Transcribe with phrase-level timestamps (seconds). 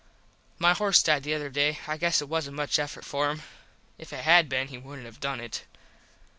[0.57, 1.77] My horse died the other day.
[1.87, 3.43] I guess it wasnt much effort for him.
[3.99, 5.63] If it had been he wouldnt have done it.